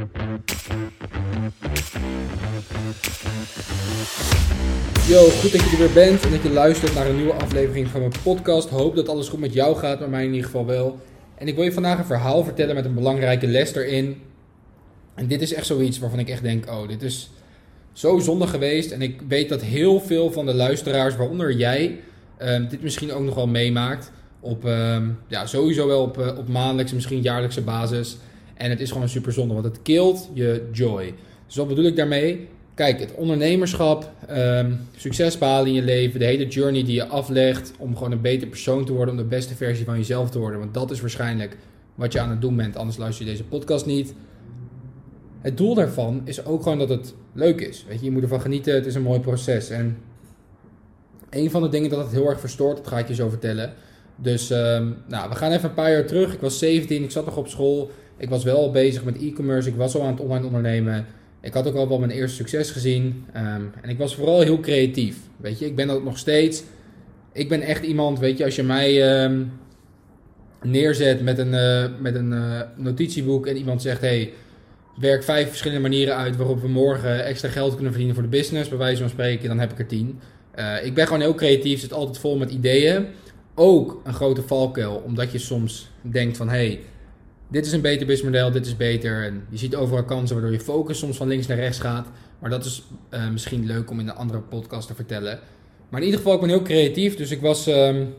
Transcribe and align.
Yo, 0.00 0.08
goed 5.28 5.52
dat 5.52 5.60
je 5.60 5.70
er 5.70 5.78
weer 5.78 5.92
bent 5.92 6.24
en 6.24 6.30
dat 6.30 6.42
je 6.42 6.50
luistert 6.50 6.94
naar 6.94 7.06
een 7.06 7.16
nieuwe 7.16 7.32
aflevering 7.32 7.88
van 7.88 8.00
mijn 8.00 8.12
podcast. 8.22 8.68
Hoop 8.68 8.96
dat 8.96 9.08
alles 9.08 9.28
goed 9.28 9.40
met 9.40 9.54
jou 9.54 9.76
gaat, 9.76 10.00
met 10.00 10.10
mij 10.10 10.24
in 10.24 10.30
ieder 10.30 10.44
geval 10.44 10.66
wel. 10.66 10.98
En 11.34 11.48
ik 11.48 11.54
wil 11.54 11.64
je 11.64 11.72
vandaag 11.72 11.98
een 11.98 12.04
verhaal 12.04 12.44
vertellen 12.44 12.74
met 12.74 12.84
een 12.84 12.94
belangrijke 12.94 13.46
les 13.46 13.74
erin. 13.74 14.22
En 15.14 15.26
dit 15.26 15.42
is 15.42 15.52
echt 15.54 15.66
zoiets 15.66 15.98
waarvan 15.98 16.18
ik 16.18 16.28
echt 16.28 16.42
denk, 16.42 16.66
oh, 16.66 16.88
dit 16.88 17.02
is 17.02 17.30
zo 17.92 18.18
zonde 18.18 18.46
geweest. 18.46 18.90
En 18.90 19.02
ik 19.02 19.20
weet 19.28 19.48
dat 19.48 19.62
heel 19.62 20.00
veel 20.00 20.32
van 20.32 20.46
de 20.46 20.54
luisteraars, 20.54 21.16
waaronder 21.16 21.52
jij, 21.52 22.00
ehm, 22.36 22.68
dit 22.68 22.82
misschien 22.82 23.12
ook 23.12 23.24
nog 23.24 23.34
wel 23.34 23.46
meemaakt. 23.46 24.12
Op, 24.40 24.64
ehm, 24.64 25.08
ja, 25.28 25.46
sowieso 25.46 25.86
wel 25.86 26.02
op, 26.02 26.18
uh, 26.18 26.38
op 26.38 26.48
maandelijkse, 26.48 26.94
misschien 26.94 27.22
jaarlijkse 27.22 27.62
basis. 27.62 28.16
En 28.60 28.70
het 28.70 28.80
is 28.80 28.90
gewoon 28.90 29.08
super 29.08 29.32
zonde, 29.32 29.54
want 29.54 29.66
het 29.66 29.82
killt 29.82 30.30
je 30.32 30.68
joy. 30.72 31.14
Dus 31.46 31.56
wat 31.56 31.68
bedoel 31.68 31.84
ik 31.84 31.96
daarmee? 31.96 32.48
Kijk, 32.74 33.00
het 33.00 33.14
ondernemerschap, 33.14 34.12
um, 34.30 34.80
succes 34.96 35.38
behalen 35.38 35.66
in 35.66 35.74
je 35.74 35.82
leven, 35.82 36.18
de 36.18 36.24
hele 36.24 36.46
journey 36.46 36.84
die 36.84 36.94
je 36.94 37.06
aflegt 37.06 37.72
om 37.78 37.96
gewoon 37.96 38.12
een 38.12 38.20
beter 38.20 38.48
persoon 38.48 38.84
te 38.84 38.92
worden, 38.92 39.14
om 39.14 39.20
de 39.20 39.26
beste 39.26 39.54
versie 39.54 39.84
van 39.84 39.96
jezelf 39.96 40.30
te 40.30 40.38
worden. 40.38 40.58
Want 40.58 40.74
dat 40.74 40.90
is 40.90 41.00
waarschijnlijk 41.00 41.56
wat 41.94 42.12
je 42.12 42.20
aan 42.20 42.30
het 42.30 42.40
doen 42.40 42.56
bent, 42.56 42.76
anders 42.76 42.96
luister 42.96 43.24
je 43.24 43.30
deze 43.30 43.44
podcast 43.44 43.86
niet. 43.86 44.14
Het 45.40 45.56
doel 45.56 45.74
daarvan 45.74 46.20
is 46.24 46.44
ook 46.44 46.62
gewoon 46.62 46.78
dat 46.78 46.88
het 46.88 47.14
leuk 47.32 47.60
is. 47.60 47.84
Weet 47.88 47.98
je, 47.98 48.04
je 48.04 48.10
moet 48.10 48.22
ervan 48.22 48.40
genieten, 48.40 48.74
het 48.74 48.86
is 48.86 48.94
een 48.94 49.02
mooi 49.02 49.20
proces. 49.20 49.70
En 49.70 49.98
een 51.30 51.50
van 51.50 51.62
de 51.62 51.68
dingen 51.68 51.90
dat 51.90 51.98
het 51.98 52.12
heel 52.12 52.28
erg 52.28 52.40
verstoort, 52.40 52.76
dat 52.76 52.86
ga 52.86 52.98
ik 52.98 53.08
je 53.08 53.14
zo 53.14 53.28
vertellen. 53.28 53.72
Dus 54.16 54.50
um, 54.50 54.96
nou, 55.08 55.28
we 55.28 55.34
gaan 55.34 55.52
even 55.52 55.68
een 55.68 55.74
paar 55.74 55.90
jaar 55.90 56.06
terug. 56.06 56.32
Ik 56.34 56.40
was 56.40 56.58
17, 56.58 57.02
ik 57.02 57.10
zat 57.10 57.24
nog 57.24 57.36
op 57.36 57.48
school. 57.48 57.90
Ik 58.20 58.28
was 58.28 58.44
wel 58.44 58.70
bezig 58.70 59.04
met 59.04 59.22
e-commerce, 59.22 59.68
ik 59.68 59.74
was 59.74 59.94
al 59.94 60.02
aan 60.02 60.12
het 60.12 60.20
online 60.20 60.46
ondernemen. 60.46 61.06
Ik 61.40 61.54
had 61.54 61.66
ook 61.68 61.74
al 61.74 61.88
wel 61.88 61.98
mijn 61.98 62.10
eerste 62.10 62.36
succes 62.36 62.70
gezien. 62.70 63.24
Um, 63.36 63.72
en 63.82 63.88
ik 63.88 63.98
was 63.98 64.14
vooral 64.14 64.40
heel 64.40 64.60
creatief. 64.60 65.16
Weet 65.36 65.58
je, 65.58 65.66
ik 65.66 65.76
ben 65.76 65.86
dat 65.86 66.04
nog 66.04 66.18
steeds. 66.18 66.62
Ik 67.32 67.48
ben 67.48 67.60
echt 67.60 67.84
iemand, 67.84 68.18
weet 68.18 68.38
je, 68.38 68.44
als 68.44 68.56
je 68.56 68.62
mij 68.62 69.22
um, 69.24 69.52
neerzet 70.62 71.22
met 71.22 71.38
een, 71.38 71.52
uh, 71.52 71.84
met 72.00 72.14
een 72.14 72.32
uh, 72.32 72.60
notitieboek 72.76 73.46
en 73.46 73.56
iemand 73.56 73.82
zegt: 73.82 74.00
hey, 74.00 74.32
werk 74.96 75.22
vijf 75.22 75.48
verschillende 75.48 75.82
manieren 75.82 76.16
uit 76.16 76.36
waarop 76.36 76.60
we 76.60 76.68
morgen 76.68 77.24
extra 77.24 77.48
geld 77.48 77.72
kunnen 77.72 77.90
verdienen 77.90 78.14
voor 78.14 78.24
de 78.24 78.36
business, 78.36 78.68
bij 78.68 78.78
wijze 78.78 79.00
van 79.00 79.10
spreken, 79.10 79.48
dan 79.48 79.58
heb 79.58 79.72
ik 79.72 79.78
er 79.78 79.86
tien. 79.86 80.18
Uh, 80.58 80.84
ik 80.84 80.94
ben 80.94 81.06
gewoon 81.06 81.20
heel 81.20 81.34
creatief, 81.34 81.80
zit 81.80 81.92
altijd 81.92 82.18
vol 82.18 82.36
met 82.36 82.50
ideeën. 82.50 83.06
Ook 83.54 84.00
een 84.04 84.14
grote 84.14 84.42
valkuil, 84.42 85.02
omdat 85.06 85.32
je 85.32 85.38
soms 85.38 85.90
denkt 86.02 86.36
van 86.36 86.48
hey, 86.48 86.80
dit 87.50 87.66
is 87.66 87.72
een 87.72 87.80
beter 87.80 88.06
businessmodel, 88.06 88.50
dit 88.50 88.66
is 88.66 88.76
beter. 88.76 89.24
En 89.24 89.44
je 89.48 89.58
ziet 89.58 89.74
overal 89.74 90.04
kansen 90.04 90.36
waardoor 90.36 90.54
je 90.54 90.60
focus 90.60 90.98
soms 90.98 91.16
van 91.16 91.28
links 91.28 91.46
naar 91.46 91.56
rechts 91.56 91.78
gaat. 91.78 92.08
Maar 92.38 92.50
dat 92.50 92.64
is 92.64 92.82
uh, 93.10 93.30
misschien 93.30 93.66
leuk 93.66 93.90
om 93.90 94.00
in 94.00 94.08
een 94.08 94.14
andere 94.14 94.40
podcast 94.40 94.86
te 94.86 94.94
vertellen. 94.94 95.38
Maar 95.88 96.00
in 96.00 96.06
ieder 96.06 96.20
geval, 96.20 96.34
ik 96.34 96.40
ben 96.40 96.48
heel 96.48 96.62
creatief. 96.62 97.16
Dus 97.16 97.30
ik 97.30 97.40
was, 97.40 97.66
um, 97.66 98.14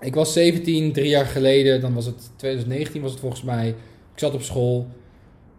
ik 0.00 0.14
was 0.14 0.32
17, 0.32 0.92
drie 0.92 1.08
jaar 1.08 1.26
geleden. 1.26 1.80
Dan 1.80 1.94
was 1.94 2.06
het 2.06 2.30
2019 2.36 3.02
was 3.02 3.10
het 3.10 3.20
volgens 3.20 3.42
mij. 3.42 3.68
Ik 3.68 4.18
zat 4.22 4.34
op 4.34 4.42
school. 4.42 4.88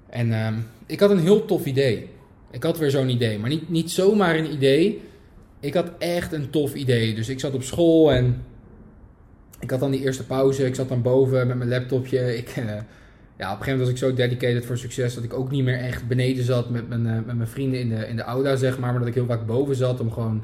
En 0.09 0.45
um, 0.45 0.67
ik 0.85 0.99
had 0.99 1.09
een 1.09 1.19
heel 1.19 1.45
tof 1.45 1.65
idee. 1.65 2.09
Ik 2.51 2.63
had 2.63 2.77
weer 2.77 2.91
zo'n 2.91 3.09
idee. 3.09 3.39
Maar 3.39 3.49
niet, 3.49 3.69
niet 3.69 3.91
zomaar 3.91 4.35
een 4.35 4.53
idee. 4.53 5.01
Ik 5.59 5.73
had 5.73 5.91
echt 5.99 6.33
een 6.33 6.49
tof 6.49 6.73
idee. 6.73 7.15
Dus 7.15 7.29
ik 7.29 7.39
zat 7.39 7.53
op 7.53 7.63
school 7.63 8.11
en 8.11 8.43
ik 9.59 9.69
had 9.69 9.79
dan 9.79 9.91
die 9.91 10.01
eerste 10.01 10.25
pauze. 10.25 10.65
Ik 10.65 10.75
zat 10.75 10.89
dan 10.89 11.01
boven 11.01 11.47
met 11.47 11.57
mijn 11.57 11.69
laptopje. 11.69 12.37
Ik, 12.37 12.55
uh, 12.57 12.65
ja, 12.65 12.73
op 12.73 13.57
een 13.57 13.63
gegeven 13.63 13.65
moment 13.65 13.79
was 13.79 13.89
ik 13.89 13.97
zo 13.97 14.13
dedicated 14.13 14.65
voor 14.65 14.77
succes 14.77 15.13
dat 15.13 15.23
ik 15.23 15.33
ook 15.33 15.51
niet 15.51 15.63
meer 15.63 15.79
echt 15.79 16.07
beneden 16.07 16.43
zat 16.43 16.69
met 16.69 16.87
mijn, 16.89 17.05
uh, 17.05 17.13
met 17.25 17.35
mijn 17.35 17.47
vrienden 17.47 17.79
in 17.79 17.89
de, 17.89 18.07
in 18.07 18.15
de 18.15 18.21
aula, 18.21 18.55
zeg 18.55 18.79
maar. 18.79 18.89
Maar 18.91 18.99
dat 18.99 19.07
ik 19.07 19.13
heel 19.13 19.25
vaak 19.25 19.45
boven 19.45 19.75
zat 19.75 19.99
om 19.99 20.11
gewoon 20.11 20.43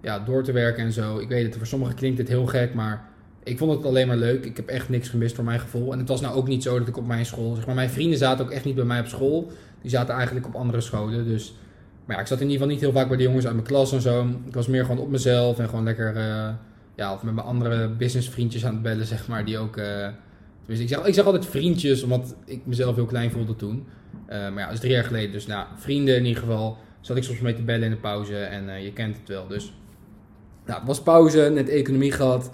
ja, 0.00 0.18
door 0.18 0.42
te 0.42 0.52
werken 0.52 0.84
en 0.84 0.92
zo. 0.92 1.18
Ik 1.18 1.28
weet 1.28 1.44
het, 1.44 1.56
voor 1.56 1.66
sommigen 1.66 1.94
klinkt 1.94 2.18
het 2.18 2.28
heel 2.28 2.46
gek, 2.46 2.74
maar 2.74 3.08
ik 3.42 3.58
vond 3.58 3.72
het 3.72 3.84
alleen 3.84 4.06
maar 4.06 4.16
leuk. 4.16 4.44
Ik 4.44 4.56
heb 4.56 4.68
echt 4.68 4.88
niks 4.88 5.08
gemist 5.08 5.34
voor 5.34 5.44
mijn 5.44 5.60
gevoel. 5.60 5.92
En 5.92 5.98
het 5.98 6.08
was 6.08 6.20
nou 6.20 6.34
ook 6.34 6.48
niet 6.48 6.62
zo 6.62 6.78
dat 6.78 6.88
ik 6.88 6.96
op 6.96 7.06
mijn 7.06 7.26
school, 7.26 7.54
zeg 7.54 7.66
maar, 7.66 7.74
mijn 7.74 7.90
vrienden 7.90 8.18
zaten 8.18 8.44
ook 8.44 8.50
echt 8.50 8.64
niet 8.64 8.74
bij 8.74 8.84
mij 8.84 9.00
op 9.00 9.06
school. 9.06 9.52
Die 9.80 9.90
zaten 9.90 10.14
eigenlijk 10.14 10.46
op 10.46 10.54
andere 10.54 10.80
scholen. 10.80 11.24
Dus, 11.24 11.54
maar 12.04 12.16
ja, 12.16 12.22
ik 12.22 12.28
zat 12.28 12.40
in 12.40 12.44
ieder 12.44 12.60
geval 12.60 12.72
niet 12.72 12.82
heel 12.82 12.92
vaak 12.92 13.08
bij 13.08 13.16
de 13.16 13.22
jongens 13.22 13.44
uit 13.44 13.54
mijn 13.54 13.66
klas 13.66 13.92
en 13.92 14.00
zo. 14.00 14.26
Ik 14.46 14.54
was 14.54 14.66
meer 14.66 14.84
gewoon 14.84 15.00
op 15.00 15.10
mezelf 15.10 15.58
en 15.58 15.68
gewoon 15.68 15.84
lekker. 15.84 16.16
Uh, 16.16 16.48
ja, 16.94 17.12
of 17.12 17.22
met 17.22 17.34
mijn 17.34 17.46
andere 17.46 17.88
businessvriendjes 17.88 18.66
aan 18.66 18.72
het 18.72 18.82
bellen, 18.82 19.06
zeg 19.06 19.28
maar, 19.28 19.44
die 19.44 19.58
ook... 19.58 19.76
Uh, 19.76 20.06
ik 20.66 20.88
zeg, 20.88 21.06
ik 21.06 21.14
zeg 21.14 21.24
altijd 21.24 21.46
vriendjes, 21.46 22.02
omdat 22.02 22.34
ik 22.44 22.66
mezelf 22.66 22.94
heel 22.94 23.06
klein 23.06 23.30
voelde 23.30 23.56
toen. 23.56 23.86
Uh, 24.28 24.28
maar 24.28 24.58
ja, 24.58 24.64
dat 24.64 24.72
is 24.72 24.80
drie 24.80 24.92
jaar 24.92 25.04
geleden. 25.04 25.32
Dus 25.32 25.46
nou, 25.46 25.66
vrienden 25.76 26.16
in 26.16 26.24
ieder 26.24 26.42
geval. 26.42 26.78
Zat 27.00 27.16
ik 27.16 27.22
soms 27.22 27.40
mee 27.40 27.54
te 27.54 27.62
bellen 27.62 27.82
in 27.82 27.90
de 27.90 27.96
pauze 27.96 28.36
en 28.36 28.64
uh, 28.64 28.84
je 28.84 28.92
kent 28.92 29.16
het 29.16 29.28
wel. 29.28 29.46
Dus 29.46 29.72
nou, 30.66 30.78
het 30.78 30.88
was 30.88 31.02
pauze, 31.02 31.50
net 31.54 31.68
economie 31.68 32.12
gehad. 32.12 32.52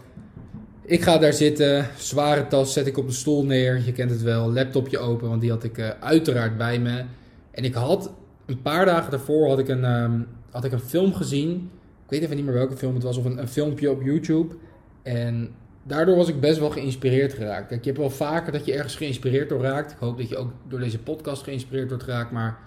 Ik 0.82 1.02
ga 1.02 1.18
daar 1.18 1.32
zitten, 1.32 1.86
zware 1.96 2.46
tas 2.46 2.72
zet 2.72 2.86
ik 2.86 2.98
op 2.98 3.06
de 3.06 3.12
stoel 3.12 3.44
neer. 3.44 3.82
Je 3.84 3.92
kent 3.92 4.10
het 4.10 4.22
wel, 4.22 4.52
laptopje 4.52 4.98
open, 4.98 5.28
want 5.28 5.40
die 5.40 5.50
had 5.50 5.64
ik 5.64 5.96
uiteraard 6.00 6.56
bij 6.56 6.78
me. 6.78 7.04
En 7.50 7.64
ik 7.64 7.74
had 7.74 8.12
een 8.46 8.62
paar 8.62 8.84
dagen 8.84 9.10
daarvoor 9.10 9.48
had 9.48 9.58
ik 9.58 9.68
een, 9.68 9.84
um, 9.84 10.26
had 10.50 10.64
ik 10.64 10.72
een 10.72 10.80
film 10.80 11.14
gezien 11.14 11.70
weet 12.10 12.22
even 12.22 12.36
niet 12.36 12.44
meer 12.44 12.54
welke 12.54 12.76
film 12.76 12.94
het 12.94 13.02
was, 13.02 13.16
of 13.16 13.24
een, 13.24 13.38
een, 13.38 13.48
filmpje 13.48 13.90
op 13.90 14.02
YouTube. 14.02 14.54
En 15.02 15.50
daardoor 15.82 16.16
was 16.16 16.28
ik 16.28 16.40
best 16.40 16.58
wel 16.58 16.70
geïnspireerd 16.70 17.32
geraakt. 17.32 17.68
Kijk, 17.68 17.80
je 17.80 17.90
hebt 17.90 18.02
wel 18.02 18.10
vaker 18.10 18.52
dat 18.52 18.64
je 18.64 18.72
ergens 18.72 18.96
geïnspireerd 18.96 19.48
door 19.48 19.62
raakt. 19.62 19.92
Ik 19.92 19.98
hoop 20.00 20.18
dat 20.18 20.28
je 20.28 20.36
ook 20.36 20.52
door 20.68 20.78
deze 20.78 20.98
podcast 20.98 21.42
geïnspireerd 21.42 21.88
wordt 21.88 22.04
geraakt. 22.04 22.30
Maar 22.30 22.58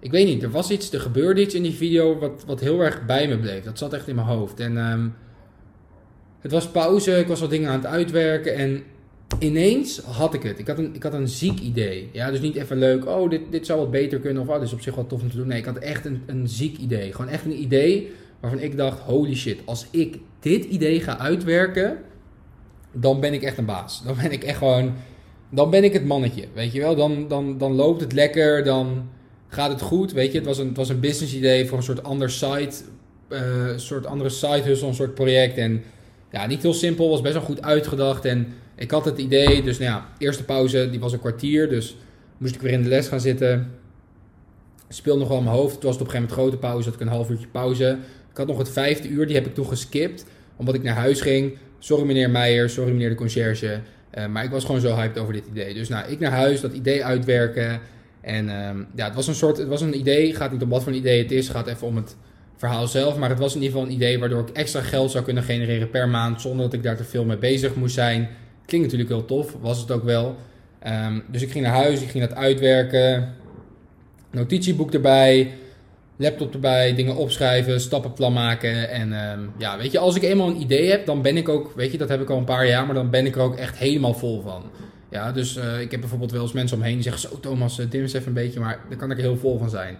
ik 0.00 0.10
weet 0.10 0.26
niet, 0.26 0.42
er 0.42 0.50
was 0.50 0.70
iets, 0.70 0.92
er 0.92 1.00
gebeurde 1.00 1.40
iets 1.40 1.54
in 1.54 1.62
die 1.62 1.74
video 1.74 2.18
wat, 2.18 2.44
wat 2.46 2.60
heel 2.60 2.80
erg 2.80 3.06
bij 3.06 3.28
me 3.28 3.38
bleef. 3.38 3.64
Dat 3.64 3.78
zat 3.78 3.92
echt 3.92 4.08
in 4.08 4.14
mijn 4.14 4.26
hoofd. 4.26 4.60
En 4.60 4.76
um, 4.76 5.14
het 6.40 6.52
was 6.52 6.68
pauze, 6.68 7.18
ik 7.18 7.26
was 7.26 7.40
wat 7.40 7.50
dingen 7.50 7.70
aan 7.70 7.78
het 7.78 7.86
uitwerken. 7.86 8.54
En 8.54 8.82
ineens 9.38 9.98
had 9.98 10.34
ik 10.34 10.42
het. 10.42 10.58
Ik 10.58 10.66
had 10.66 10.78
een, 10.78 10.94
ik 10.94 11.02
had 11.02 11.14
een 11.14 11.28
ziek 11.28 11.58
idee. 11.58 12.08
Ja, 12.12 12.30
dus 12.30 12.40
niet 12.40 12.56
even 12.56 12.78
leuk, 12.78 13.06
oh, 13.06 13.30
dit, 13.30 13.40
dit 13.50 13.66
zou 13.66 13.78
wat 13.80 13.90
beter 13.90 14.18
kunnen. 14.18 14.42
Of 14.42 14.48
oh, 14.48 14.54
dit 14.54 14.62
is 14.62 14.72
op 14.72 14.80
zich 14.80 14.94
wel 14.94 15.06
tof 15.06 15.22
om 15.22 15.30
te 15.30 15.36
doen. 15.36 15.46
Nee, 15.46 15.58
ik 15.58 15.64
had 15.64 15.78
echt 15.78 16.04
een, 16.04 16.22
een 16.26 16.48
ziek 16.48 16.78
idee. 16.78 17.12
Gewoon 17.12 17.30
echt 17.30 17.44
een 17.44 17.60
idee 17.62 18.12
waarvan 18.40 18.60
ik 18.60 18.76
dacht, 18.76 19.00
holy 19.00 19.34
shit, 19.34 19.58
als 19.64 19.86
ik 19.90 20.18
dit 20.40 20.64
idee 20.64 21.00
ga 21.00 21.18
uitwerken, 21.18 21.98
dan 22.92 23.20
ben 23.20 23.32
ik 23.32 23.42
echt 23.42 23.58
een 23.58 23.64
baas. 23.64 24.02
Dan 24.04 24.16
ben 24.22 24.32
ik 24.32 24.44
echt 24.44 24.58
gewoon, 24.58 24.94
dan 25.50 25.70
ben 25.70 25.84
ik 25.84 25.92
het 25.92 26.04
mannetje, 26.04 26.44
weet 26.54 26.72
je 26.72 26.80
wel. 26.80 26.96
Dan, 26.96 27.28
dan, 27.28 27.58
dan 27.58 27.72
loopt 27.72 28.00
het 28.00 28.12
lekker, 28.12 28.64
dan 28.64 29.08
gaat 29.48 29.70
het 29.70 29.80
goed, 29.80 30.12
weet 30.12 30.32
je. 30.32 30.38
Het 30.38 30.46
was 30.46 30.58
een, 30.58 30.68
het 30.68 30.76
was 30.76 30.88
een 30.88 31.00
business 31.00 31.34
idee 31.34 31.66
voor 31.66 31.78
een 31.78 31.84
soort 31.84 32.02
ander 32.02 32.30
site, 32.30 32.82
uh, 33.28 33.40
soort 33.76 34.06
andere 34.06 34.30
site 34.30 34.62
hustle, 34.62 34.88
een 34.88 34.94
soort 34.94 35.14
project. 35.14 35.56
En 35.56 35.82
ja, 36.30 36.46
niet 36.46 36.62
heel 36.62 36.74
simpel, 36.74 37.10
was 37.10 37.20
best 37.20 37.34
wel 37.34 37.42
goed 37.42 37.62
uitgedacht. 37.62 38.24
En 38.24 38.54
ik 38.74 38.90
had 38.90 39.04
het 39.04 39.18
idee, 39.18 39.62
dus 39.62 39.78
nou 39.78 39.90
ja, 39.90 40.08
eerste 40.18 40.44
pauze, 40.44 40.90
die 40.90 41.00
was 41.00 41.12
een 41.12 41.18
kwartier, 41.18 41.68
dus 41.68 41.96
moest 42.38 42.54
ik 42.54 42.60
weer 42.60 42.72
in 42.72 42.82
de 42.82 42.88
les 42.88 43.08
gaan 43.08 43.20
zitten. 43.20 43.70
Speel 44.88 45.18
nog 45.18 45.28
wel 45.28 45.38
in 45.38 45.44
mijn 45.44 45.56
hoofd. 45.56 45.74
Het 45.74 45.82
was 45.82 45.94
op 45.94 46.00
een 46.00 46.06
gegeven 46.06 46.28
moment 46.28 46.40
grote 46.40 46.56
pauze, 46.56 46.84
had 46.84 46.94
ik 46.94 47.06
een 47.06 47.12
half 47.12 47.30
uurtje 47.30 47.46
pauze. 47.46 47.98
Ik 48.30 48.36
had 48.36 48.46
nog 48.46 48.58
het 48.58 48.70
vijfde 48.70 49.08
uur, 49.08 49.26
die 49.26 49.36
heb 49.36 49.46
ik 49.46 49.54
toen 49.54 49.66
geskipt. 49.66 50.24
Omdat 50.56 50.74
ik 50.74 50.82
naar 50.82 50.94
huis 50.94 51.20
ging. 51.20 51.58
Sorry 51.78 52.04
meneer 52.04 52.30
Meijer, 52.30 52.70
sorry 52.70 52.92
meneer 52.92 53.08
de 53.08 53.14
conciërge. 53.14 53.80
Uh, 54.18 54.26
maar 54.26 54.44
ik 54.44 54.50
was 54.50 54.64
gewoon 54.64 54.80
zo 54.80 54.94
hyped 54.94 55.18
over 55.18 55.32
dit 55.32 55.44
idee. 55.50 55.74
Dus 55.74 55.88
nou, 55.88 56.10
ik 56.10 56.18
naar 56.18 56.30
huis, 56.30 56.60
dat 56.60 56.72
idee 56.72 57.04
uitwerken. 57.04 57.80
En 58.20 58.66
um, 58.66 58.86
ja, 58.94 59.04
het 59.04 59.14
was 59.14 59.26
een 59.26 59.34
soort, 59.34 59.56
het 59.56 59.68
was 59.68 59.80
een 59.80 59.98
idee. 59.98 60.34
gaat 60.34 60.52
niet 60.52 60.62
om 60.62 60.68
wat 60.68 60.82
voor 60.82 60.92
een 60.92 60.98
idee 60.98 61.22
het 61.22 61.32
is. 61.32 61.48
Gaat 61.48 61.66
even 61.66 61.86
om 61.86 61.96
het 61.96 62.16
verhaal 62.56 62.86
zelf. 62.86 63.16
Maar 63.16 63.28
het 63.28 63.38
was 63.38 63.54
in 63.54 63.62
ieder 63.62 63.76
geval 63.76 63.88
een 63.88 63.96
idee 63.96 64.18
waardoor 64.18 64.40
ik 64.40 64.56
extra 64.56 64.80
geld 64.80 65.10
zou 65.10 65.24
kunnen 65.24 65.42
genereren 65.42 65.90
per 65.90 66.08
maand. 66.08 66.40
Zonder 66.40 66.64
dat 66.64 66.74
ik 66.74 66.82
daar 66.82 66.96
te 66.96 67.04
veel 67.04 67.24
mee 67.24 67.38
bezig 67.38 67.74
moest 67.74 67.94
zijn. 67.94 68.28
Klinkt 68.66 68.86
natuurlijk 68.86 69.18
heel 69.18 69.26
tof, 69.26 69.56
was 69.60 69.80
het 69.80 69.90
ook 69.90 70.04
wel. 70.04 70.36
Um, 70.86 71.22
dus 71.30 71.42
ik 71.42 71.50
ging 71.50 71.64
naar 71.64 71.74
huis, 71.74 72.02
ik 72.02 72.08
ging 72.08 72.28
dat 72.28 72.36
uitwerken. 72.36 73.34
Notitieboek 74.30 74.94
erbij 74.94 75.50
laptop 76.20 76.54
erbij, 76.54 76.94
dingen 76.94 77.16
opschrijven, 77.16 77.80
stappenplan 77.80 78.32
maken. 78.32 78.90
En 78.90 79.30
um, 79.30 79.50
ja, 79.58 79.78
weet 79.78 79.92
je, 79.92 79.98
als 79.98 80.16
ik 80.16 80.22
eenmaal 80.22 80.48
een 80.48 80.60
idee 80.60 80.90
heb, 80.90 81.06
dan 81.06 81.22
ben 81.22 81.36
ik 81.36 81.48
ook, 81.48 81.72
weet 81.76 81.92
je, 81.92 81.98
dat 81.98 82.08
heb 82.08 82.20
ik 82.20 82.30
al 82.30 82.38
een 82.38 82.44
paar 82.44 82.66
jaar, 82.66 82.86
maar 82.86 82.94
dan 82.94 83.10
ben 83.10 83.26
ik 83.26 83.34
er 83.34 83.42
ook 83.42 83.56
echt 83.56 83.76
helemaal 83.76 84.14
vol 84.14 84.42
van. 84.42 84.62
Ja, 85.10 85.32
dus 85.32 85.56
uh, 85.56 85.80
ik 85.80 85.90
heb 85.90 86.00
bijvoorbeeld 86.00 86.32
wel 86.32 86.42
eens 86.42 86.52
mensen 86.52 86.76
omheen 86.76 86.94
die 86.94 87.02
zeggen, 87.02 87.20
zo 87.20 87.40
Thomas, 87.40 87.78
uh, 87.78 87.90
dim 87.90 88.00
eens 88.00 88.12
even 88.12 88.28
een 88.28 88.34
beetje, 88.34 88.60
maar 88.60 88.78
daar 88.88 88.98
kan 88.98 89.10
ik 89.10 89.16
er 89.16 89.22
heel 89.22 89.36
vol 89.36 89.58
van 89.58 89.70
zijn. 89.70 89.96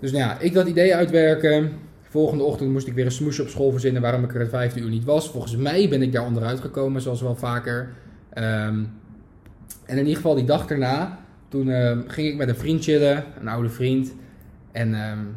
Dus 0.00 0.12
nou 0.12 0.24
ja, 0.24 0.38
ik 0.38 0.52
dat 0.52 0.68
idee 0.68 0.94
uitwerken. 0.94 1.72
Volgende 2.02 2.44
ochtend 2.44 2.70
moest 2.70 2.86
ik 2.86 2.94
weer 2.94 3.04
een 3.04 3.12
smoesje 3.12 3.42
op 3.42 3.48
school 3.48 3.70
verzinnen 3.70 4.02
waarom 4.02 4.24
ik 4.24 4.34
er 4.34 4.40
het 4.40 4.50
vijfde 4.50 4.80
uur 4.80 4.88
niet 4.88 5.04
was. 5.04 5.30
Volgens 5.30 5.56
mij 5.56 5.88
ben 5.88 6.02
ik 6.02 6.12
daar 6.12 6.26
onderuit 6.26 6.60
gekomen, 6.60 7.02
zoals 7.02 7.20
wel 7.20 7.36
vaker. 7.36 7.88
Um, 8.34 8.90
en 9.86 9.98
in 9.98 9.98
ieder 9.98 10.16
geval 10.16 10.34
die 10.34 10.44
dag 10.44 10.66
daarna, 10.66 11.18
toen 11.48 11.66
uh, 11.66 11.98
ging 12.06 12.28
ik 12.28 12.36
met 12.36 12.48
een 12.48 12.56
vriend 12.56 12.84
chillen, 12.84 13.24
een 13.40 13.48
oude 13.48 13.68
vriend. 13.68 14.12
En 14.72 15.10
um, 15.10 15.36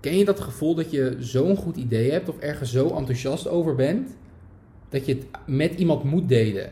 ken 0.00 0.18
je 0.18 0.24
dat 0.24 0.40
gevoel 0.40 0.74
dat 0.74 0.90
je 0.90 1.16
zo'n 1.18 1.56
goed 1.56 1.76
idee 1.76 2.10
hebt 2.10 2.28
of 2.28 2.38
ergens 2.38 2.72
zo 2.72 2.88
enthousiast 2.88 3.48
over 3.48 3.74
bent, 3.74 4.16
dat 4.88 5.06
je 5.06 5.14
het 5.14 5.26
met 5.46 5.74
iemand 5.74 6.04
moet 6.04 6.28
delen? 6.28 6.70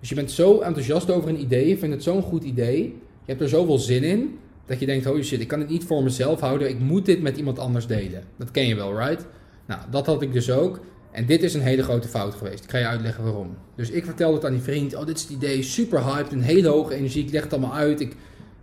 Dus 0.00 0.08
je 0.08 0.14
bent 0.14 0.30
zo 0.30 0.60
enthousiast 0.60 1.10
over 1.10 1.28
een 1.28 1.40
idee, 1.40 1.68
je 1.68 1.78
vindt 1.78 1.94
het 1.94 2.04
zo'n 2.04 2.22
goed 2.22 2.44
idee, 2.44 2.82
Je 3.24 3.32
hebt 3.32 3.40
er 3.40 3.48
zoveel 3.48 3.78
zin 3.78 4.02
in 4.02 4.38
dat 4.66 4.80
je 4.80 4.86
denkt: 4.86 5.04
holy 5.04 5.22
shit, 5.22 5.40
ik 5.40 5.48
kan 5.48 5.60
het 5.60 5.68
niet 5.68 5.84
voor 5.84 6.02
mezelf 6.02 6.40
houden. 6.40 6.68
Ik 6.68 6.78
moet 6.78 7.06
dit 7.06 7.22
met 7.22 7.36
iemand 7.36 7.58
anders 7.58 7.86
delen. 7.86 8.22
Dat 8.36 8.50
ken 8.50 8.66
je 8.66 8.74
wel, 8.74 8.98
right? 8.98 9.26
Nou, 9.66 9.80
dat 9.90 10.06
had 10.06 10.22
ik 10.22 10.32
dus 10.32 10.50
ook. 10.50 10.80
En 11.10 11.26
dit 11.26 11.42
is 11.42 11.54
een 11.54 11.60
hele 11.60 11.82
grote 11.82 12.08
fout 12.08 12.34
geweest. 12.34 12.64
Ik 12.64 12.70
ga 12.70 12.78
je 12.78 12.86
uitleggen 12.86 13.24
waarom. 13.24 13.56
Dus 13.74 13.90
ik 13.90 14.04
vertelde 14.04 14.34
het 14.34 14.44
aan 14.44 14.52
die 14.52 14.60
vriend. 14.60 14.94
Oh, 14.94 15.06
dit 15.06 15.16
is 15.16 15.22
het 15.22 15.32
idee. 15.32 15.62
Super 15.62 16.04
hyped. 16.04 16.32
Een 16.32 16.42
hele 16.42 16.68
hoge 16.68 16.94
energie. 16.94 17.24
Ik 17.24 17.32
leg 17.32 17.42
het 17.42 17.52
allemaal 17.52 17.74
uit. 17.74 18.00
Ik, 18.00 18.16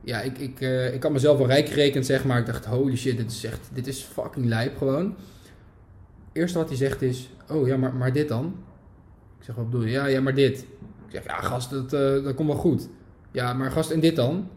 ja, 0.03 0.21
ik, 0.21 0.38
ik, 0.38 0.61
uh, 0.61 0.94
ik 0.94 1.00
kan 1.00 1.11
mezelf 1.11 1.38
wel 1.38 1.47
rijk 1.47 1.69
gerekend, 1.69 2.05
zeg 2.05 2.25
maar. 2.25 2.39
Ik 2.39 2.45
dacht, 2.45 2.65
holy 2.65 2.95
shit, 2.95 3.17
dit 3.17 3.31
is 3.31 3.44
echt, 3.44 3.69
dit 3.73 3.88
is 3.88 4.01
fucking 4.01 4.45
lijp 4.45 4.77
gewoon. 4.77 5.15
Eerste 6.31 6.57
wat 6.57 6.67
hij 6.67 6.77
zegt 6.77 7.01
is, 7.01 7.29
oh 7.50 7.67
ja, 7.67 7.77
maar, 7.77 7.94
maar 7.94 8.13
dit 8.13 8.27
dan? 8.27 8.55
Ik 9.39 9.45
zeg, 9.45 9.55
wat 9.55 9.69
bedoel 9.69 9.85
je? 9.85 9.91
Ja, 9.91 10.05
ja, 10.05 10.21
maar 10.21 10.35
dit. 10.35 10.59
Ik 11.07 11.11
zeg, 11.11 11.23
ja 11.23 11.41
gast, 11.41 11.69
dat, 11.69 11.94
uh, 11.94 12.23
dat 12.23 12.35
komt 12.35 12.47
wel 12.47 12.57
goed. 12.57 12.89
Ja, 13.31 13.53
maar 13.53 13.71
gast, 13.71 13.91
en 13.91 14.00
dit 14.00 14.15
dan? 14.15 14.47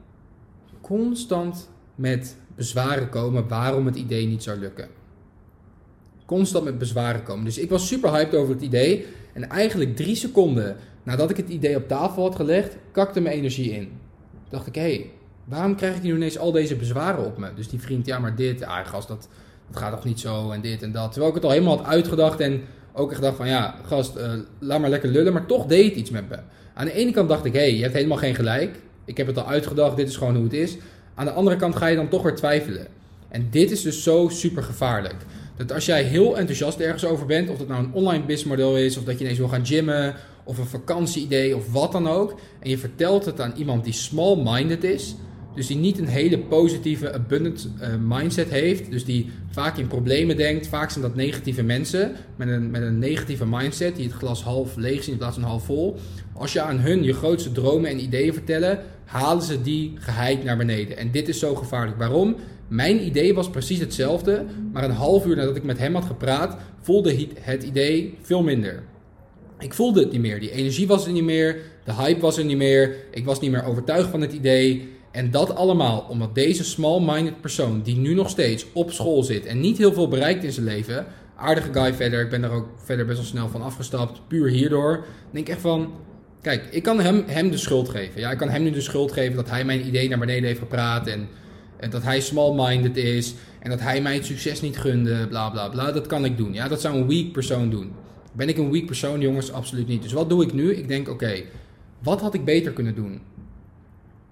Constant 0.80 1.68
met 1.94 2.36
bezwaren 2.54 3.08
komen 3.08 3.48
waarom 3.48 3.86
het 3.86 3.96
idee 3.96 4.26
niet 4.26 4.42
zou 4.42 4.58
lukken. 4.58 4.88
Constant 6.26 6.64
met 6.64 6.78
bezwaren 6.78 7.22
komen. 7.22 7.44
Dus 7.44 7.58
ik 7.58 7.70
was 7.70 7.88
super 7.88 8.10
hyped 8.10 8.34
over 8.34 8.54
het 8.54 8.62
idee. 8.62 9.06
En 9.32 9.48
eigenlijk 9.48 9.96
drie 9.96 10.14
seconden 10.14 10.76
nadat 11.02 11.30
ik 11.30 11.36
het 11.36 11.48
idee 11.48 11.76
op 11.76 11.88
tafel 11.88 12.22
had 12.22 12.36
gelegd, 12.36 12.76
kakte 12.90 13.20
mijn 13.20 13.36
energie 13.36 13.70
in. 13.70 13.92
dacht 14.48 14.66
ik, 14.66 14.74
hé, 14.74 14.80
hey, 14.80 15.10
waarom 15.48 15.76
krijg 15.76 15.96
ik 15.96 16.02
nu 16.02 16.14
ineens 16.14 16.38
al 16.38 16.52
deze 16.52 16.76
bezwaren 16.76 17.24
op 17.24 17.38
me? 17.38 17.48
Dus 17.54 17.68
die 17.68 17.80
vriend, 17.80 18.06
ja, 18.06 18.18
maar 18.18 18.34
dit, 18.34 18.62
ah, 18.62 18.86
gast, 18.86 19.08
dat, 19.08 19.28
dat 19.70 19.82
gaat 19.82 19.92
toch 19.92 20.04
niet 20.04 20.20
zo 20.20 20.50
en 20.50 20.60
dit 20.60 20.82
en 20.82 20.92
dat. 20.92 21.08
Terwijl 21.12 21.28
ik 21.28 21.34
het 21.34 21.44
al 21.44 21.50
helemaal 21.50 21.76
had 21.76 21.86
uitgedacht 21.86 22.40
en 22.40 22.62
ook 22.92 23.12
echt 23.12 23.20
dacht 23.20 23.36
van, 23.36 23.48
ja, 23.48 23.74
gast, 23.86 24.16
uh, 24.16 24.32
laat 24.58 24.80
maar 24.80 24.90
lekker 24.90 25.08
lullen, 25.08 25.32
maar 25.32 25.46
toch 25.46 25.66
deed 25.66 25.84
het 25.84 25.96
iets 25.96 26.10
met 26.10 26.28
me. 26.28 26.38
Aan 26.74 26.84
de 26.84 26.92
ene 26.92 27.10
kant 27.10 27.28
dacht 27.28 27.44
ik, 27.44 27.52
hé, 27.52 27.58
hey, 27.58 27.74
je 27.74 27.82
hebt 27.82 27.94
helemaal 27.94 28.16
geen 28.16 28.34
gelijk. 28.34 28.76
Ik 29.04 29.16
heb 29.16 29.26
het 29.26 29.38
al 29.38 29.46
uitgedacht, 29.46 29.96
dit 29.96 30.08
is 30.08 30.16
gewoon 30.16 30.34
hoe 30.34 30.44
het 30.44 30.52
is. 30.52 30.76
Aan 31.14 31.24
de 31.24 31.32
andere 31.32 31.56
kant 31.56 31.76
ga 31.76 31.86
je 31.86 31.96
dan 31.96 32.08
toch 32.08 32.22
weer 32.22 32.34
twijfelen. 32.34 32.86
En 33.28 33.46
dit 33.50 33.70
is 33.70 33.82
dus 33.82 34.02
zo 34.02 34.28
super 34.28 34.62
gevaarlijk. 34.62 35.16
Dat 35.56 35.72
als 35.72 35.86
jij 35.86 36.02
heel 36.02 36.38
enthousiast 36.38 36.80
ergens 36.80 37.04
over 37.04 37.26
bent, 37.26 37.50
of 37.50 37.58
dat 37.58 37.68
nou 37.68 37.84
een 37.84 37.92
online 37.92 38.24
businessmodel 38.24 38.76
is, 38.76 38.96
of 38.96 39.04
dat 39.04 39.18
je 39.18 39.24
ineens 39.24 39.38
wil 39.38 39.48
gaan 39.48 39.66
gymmen, 39.66 40.14
of 40.44 40.58
een 40.58 40.66
vakantieidee, 40.66 41.56
of 41.56 41.72
wat 41.72 41.92
dan 41.92 42.08
ook, 42.08 42.38
en 42.60 42.70
je 42.70 42.78
vertelt 42.78 43.24
het 43.24 43.40
aan 43.40 43.52
iemand 43.56 43.84
die 43.84 43.92
small-minded 43.92 44.84
is, 44.84 45.14
dus 45.56 45.66
die 45.66 45.76
niet 45.76 45.98
een 45.98 46.06
hele 46.06 46.38
positieve, 46.38 47.12
abundant 47.12 47.68
uh, 47.80 47.88
mindset 48.06 48.50
heeft. 48.50 48.90
Dus 48.90 49.04
die 49.04 49.30
vaak 49.50 49.76
in 49.76 49.86
problemen 49.86 50.36
denkt. 50.36 50.66
Vaak 50.66 50.90
zijn 50.90 51.04
dat 51.04 51.14
negatieve 51.14 51.62
mensen 51.62 52.12
met 52.36 52.48
een, 52.48 52.70
met 52.70 52.82
een 52.82 52.98
negatieve 52.98 53.46
mindset. 53.46 53.96
Die 53.96 54.04
het 54.04 54.14
glas 54.14 54.42
half 54.42 54.76
leeg 54.76 55.02
zien 55.02 55.12
in 55.12 55.18
plaats 55.18 55.34
van 55.34 55.44
half 55.44 55.64
vol. 55.64 55.96
Als 56.32 56.52
je 56.52 56.60
aan 56.60 56.78
hun 56.78 57.02
je 57.02 57.12
grootste 57.12 57.52
dromen 57.52 57.90
en 57.90 58.02
ideeën 58.02 58.32
vertellen, 58.32 58.80
halen 59.04 59.42
ze 59.42 59.62
die 59.62 59.92
geheid 59.94 60.44
naar 60.44 60.56
beneden. 60.56 60.96
En 60.96 61.10
dit 61.10 61.28
is 61.28 61.38
zo 61.38 61.54
gevaarlijk. 61.54 61.98
Waarom? 61.98 62.36
Mijn 62.68 63.06
idee 63.06 63.34
was 63.34 63.50
precies 63.50 63.78
hetzelfde. 63.78 64.44
Maar 64.72 64.84
een 64.84 64.90
half 64.90 65.26
uur 65.26 65.36
nadat 65.36 65.56
ik 65.56 65.64
met 65.64 65.78
hem 65.78 65.94
had 65.94 66.04
gepraat, 66.04 66.56
voelde 66.80 67.26
het 67.40 67.62
idee 67.62 68.14
veel 68.22 68.42
minder. 68.42 68.82
Ik 69.58 69.74
voelde 69.74 70.00
het 70.00 70.12
niet 70.12 70.20
meer. 70.20 70.40
Die 70.40 70.50
energie 70.50 70.86
was 70.86 71.06
er 71.06 71.12
niet 71.12 71.24
meer. 71.24 71.60
De 71.84 71.94
hype 71.94 72.20
was 72.20 72.38
er 72.38 72.44
niet 72.44 72.56
meer. 72.56 72.96
Ik 73.10 73.24
was 73.24 73.40
niet 73.40 73.50
meer 73.50 73.64
overtuigd 73.64 74.10
van 74.10 74.20
het 74.20 74.32
idee. 74.32 74.94
En 75.16 75.30
dat 75.30 75.54
allemaal 75.54 76.06
omdat 76.08 76.34
deze 76.34 76.64
small-minded 76.64 77.40
persoon, 77.40 77.82
die 77.82 77.96
nu 77.96 78.14
nog 78.14 78.30
steeds 78.30 78.66
op 78.72 78.92
school 78.92 79.22
zit 79.22 79.46
en 79.46 79.60
niet 79.60 79.78
heel 79.78 79.92
veel 79.92 80.08
bereikt 80.08 80.44
in 80.44 80.52
zijn 80.52 80.66
leven, 80.66 81.06
aardige 81.36 81.72
guy 81.72 81.94
verder, 81.94 82.20
ik 82.20 82.30
ben 82.30 82.42
er 82.42 82.50
ook 82.50 82.68
verder 82.84 83.06
best 83.06 83.18
wel 83.18 83.26
snel 83.26 83.48
van 83.48 83.62
afgestapt, 83.62 84.20
puur 84.28 84.48
hierdoor, 84.48 85.04
denk 85.30 85.48
echt 85.48 85.60
van, 85.60 85.92
kijk, 86.42 86.68
ik 86.70 86.82
kan 86.82 87.00
hem, 87.00 87.24
hem 87.26 87.50
de 87.50 87.56
schuld 87.56 87.88
geven. 87.88 88.20
Ja, 88.20 88.30
ik 88.30 88.38
kan 88.38 88.48
hem 88.48 88.62
nu 88.62 88.70
de 88.70 88.80
schuld 88.80 89.12
geven 89.12 89.36
dat 89.36 89.50
hij 89.50 89.64
mijn 89.64 89.86
idee 89.86 90.08
naar 90.08 90.18
beneden 90.18 90.44
heeft 90.44 90.58
gepraat 90.58 91.06
en, 91.06 91.28
en 91.76 91.90
dat 91.90 92.02
hij 92.02 92.20
small-minded 92.20 92.96
is 92.96 93.34
en 93.58 93.70
dat 93.70 93.80
hij 93.80 94.00
mij 94.00 94.14
het 94.14 94.26
succes 94.26 94.60
niet 94.60 94.78
gunde, 94.78 95.26
bla 95.28 95.50
bla 95.50 95.68
bla. 95.68 95.92
Dat 95.92 96.06
kan 96.06 96.24
ik 96.24 96.36
doen. 96.36 96.52
Ja, 96.52 96.68
dat 96.68 96.80
zou 96.80 96.96
een 96.96 97.08
weak 97.08 97.32
persoon 97.32 97.70
doen. 97.70 97.92
Ben 98.32 98.48
ik 98.48 98.58
een 98.58 98.70
weak 98.70 98.86
persoon, 98.86 99.20
jongens? 99.20 99.52
Absoluut 99.52 99.86
niet. 99.86 100.02
Dus 100.02 100.12
wat 100.12 100.28
doe 100.28 100.44
ik 100.44 100.52
nu? 100.52 100.74
Ik 100.74 100.88
denk, 100.88 101.08
oké, 101.08 101.42
wat 102.02 102.20
had 102.20 102.34
ik 102.34 102.44
beter 102.44 102.72
kunnen 102.72 102.94
doen? 102.94 103.20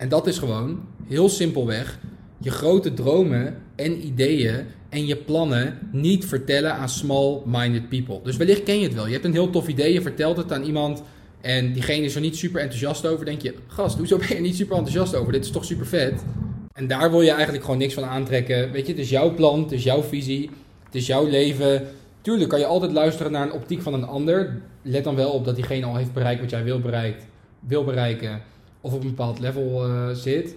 En 0.05 0.11
dat 0.11 0.27
is 0.27 0.39
gewoon 0.39 0.81
heel 1.07 1.29
simpelweg 1.29 1.99
je 2.39 2.51
grote 2.51 2.95
dromen 2.95 3.57
en 3.77 4.07
ideeën 4.07 4.67
en 4.89 5.07
je 5.07 5.17
plannen 5.17 5.79
niet 5.93 6.25
vertellen 6.25 6.75
aan 6.75 6.89
small-minded 6.89 7.89
people. 7.89 8.21
Dus 8.23 8.37
wellicht 8.37 8.63
ken 8.63 8.79
je 8.79 8.87
het 8.87 8.95
wel. 8.95 9.07
Je 9.07 9.13
hebt 9.13 9.25
een 9.25 9.33
heel 9.33 9.51
tof 9.51 9.69
idee, 9.69 9.93
je 9.93 10.03
vertelt 10.03 10.37
het 10.37 10.53
aan 10.53 10.63
iemand 10.63 11.03
en 11.41 11.73
diegene 11.73 12.05
is 12.05 12.15
er 12.15 12.21
niet 12.21 12.37
super 12.37 12.61
enthousiast 12.61 13.07
over. 13.07 13.25
Denk 13.25 13.43
je, 13.43 13.55
gast, 13.67 13.97
hoezo 13.99 14.19
ben 14.19 14.29
je 14.29 14.41
niet 14.41 14.57
super 14.57 14.77
enthousiast 14.77 15.15
over? 15.15 15.33
Dit 15.33 15.45
is 15.45 15.51
toch 15.51 15.65
super 15.65 15.87
vet? 15.87 16.25
En 16.73 16.87
daar 16.87 17.11
wil 17.11 17.23
je 17.23 17.31
eigenlijk 17.31 17.65
gewoon 17.65 17.79
niks 17.79 17.95
van 17.95 18.05
aantrekken. 18.05 18.73
Weet 18.73 18.87
je, 18.87 18.93
het 18.93 19.01
is 19.01 19.11
jouw 19.11 19.35
plan, 19.35 19.63
het 19.63 19.73
is 19.73 19.83
jouw 19.83 20.03
visie, 20.03 20.51
het 20.85 20.95
is 20.95 21.07
jouw 21.07 21.27
leven. 21.27 21.87
Tuurlijk 22.21 22.51
kan 22.51 22.59
je 22.59 22.67
altijd 22.67 22.93
luisteren 22.93 23.33
naar 23.33 23.47
een 23.47 23.53
optiek 23.53 23.83
van 23.83 23.95
een 23.95 24.07
ander. 24.07 24.61
Let 24.83 25.05
dan 25.05 25.15
wel 25.15 25.31
op 25.31 25.45
dat 25.45 25.55
diegene 25.55 25.87
al 25.87 25.97
heeft 25.97 26.13
bereikt 26.13 26.41
wat 26.41 26.51
jij 26.51 26.65
wil, 26.65 26.81
bereikt, 26.81 27.27
wil 27.61 27.85
bereiken 27.85 28.53
of 28.85 28.93
op 28.93 29.03
een 29.03 29.09
bepaald 29.09 29.39
level 29.39 29.89
uh, 29.89 30.09
zit. 30.11 30.55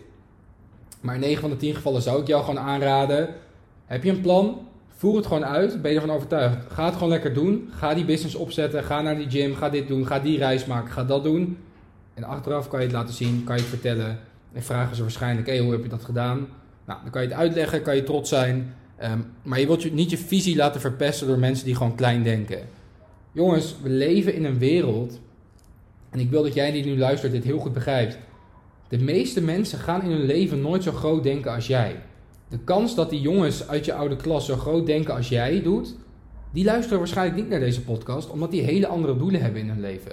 Maar 1.02 1.16
in 1.16 1.22
9 1.22 1.42
van 1.42 1.50
de 1.50 1.58
10 1.58 1.76
gevallen 1.76 2.02
zou 2.02 2.22
ik 2.22 2.28
jou 2.28 2.44
gewoon 2.44 2.60
aanraden. 2.60 3.30
Heb 3.86 4.04
je 4.04 4.10
een 4.10 4.22
plan? 4.22 4.68
Voer 4.88 5.16
het 5.16 5.26
gewoon 5.26 5.46
uit. 5.46 5.82
Ben 5.82 5.92
je 5.92 6.00
ervan 6.00 6.16
overtuigd? 6.16 6.58
Ga 6.72 6.86
het 6.86 6.94
gewoon 6.94 7.10
lekker 7.10 7.34
doen. 7.34 7.70
Ga 7.72 7.94
die 7.94 8.06
business 8.06 8.36
opzetten. 8.36 8.84
Ga 8.84 9.02
naar 9.02 9.18
die 9.18 9.30
gym. 9.30 9.56
Ga 9.56 9.70
dit 9.70 9.88
doen. 9.88 10.08
Ga 10.08 10.20
die 10.20 10.38
reis 10.38 10.66
maken. 10.66 10.92
Ga 10.92 11.04
dat 11.04 11.24
doen. 11.24 11.58
En 12.14 12.24
achteraf 12.24 12.68
kan 12.68 12.80
je 12.80 12.86
het 12.86 12.96
laten 12.96 13.14
zien. 13.14 13.44
Kan 13.44 13.56
je 13.56 13.62
het 13.62 13.70
vertellen. 13.70 14.20
En 14.54 14.64
vragen 14.64 14.96
ze 14.96 15.02
waarschijnlijk: 15.02 15.48
hey, 15.48 15.60
hoe 15.60 15.72
heb 15.72 15.84
je 15.84 15.90
dat 15.90 16.04
gedaan? 16.04 16.48
Nou, 16.86 17.00
dan 17.02 17.12
kan 17.12 17.22
je 17.22 17.28
het 17.28 17.38
uitleggen. 17.38 17.82
Kan 17.82 17.96
je 17.96 18.04
trots 18.04 18.30
zijn. 18.30 18.74
Um, 19.04 19.26
maar 19.42 19.60
je 19.60 19.68
wilt 19.68 19.82
je, 19.82 19.94
niet 19.94 20.10
je 20.10 20.18
visie 20.18 20.56
laten 20.56 20.82
verpesten 20.82 21.28
door 21.28 21.40
mensen 21.40 21.66
die 21.66 21.76
gewoon 21.76 21.96
klein 21.96 22.24
denken. 22.24 22.60
Jongens, 23.32 23.76
we 23.82 23.90
leven 23.90 24.34
in 24.34 24.46
een 24.46 24.58
wereld 24.58 25.20
en 26.10 26.20
ik 26.20 26.30
wil 26.30 26.44
dat 26.44 26.54
jij 26.54 26.72
die 26.72 26.86
nu 26.86 26.98
luistert 26.98 27.32
dit 27.32 27.44
heel 27.44 27.60
goed 27.60 27.74
begrijpt. 27.74 28.18
De 28.88 28.98
meeste 28.98 29.42
mensen 29.42 29.80
gaan 29.80 30.02
in 30.02 30.12
hun 30.12 30.26
leven 30.26 30.62
nooit 30.62 30.84
zo 30.84 30.92
groot 30.92 31.24
denken 31.24 31.54
als 31.54 31.68
jij. 31.68 31.96
De 32.50 32.60
kans 32.60 32.96
dat 32.96 33.10
die 33.10 33.22
jongens 33.22 33.68
uit 33.68 33.86
je 33.86 33.94
oude 33.94 34.16
klas 34.16 34.46
zo 34.46 34.56
groot 34.56 34.86
denken 34.86 35.16
als 35.16 35.30
jij 35.30 35.62
doet, 35.62 35.96
die 36.52 36.66
luisteren 36.66 37.00
waarschijnlijk 37.00 37.38
niet 37.38 37.50
naar 37.50 37.60
deze 37.60 37.84
podcast, 37.84 38.30
omdat 38.30 38.52
die 38.52 38.62
hele 38.62 38.88
andere 38.88 39.18
doelen 39.18 39.42
hebben 39.42 39.62
in 39.62 39.70
hun 39.70 39.82
leven. 39.82 40.12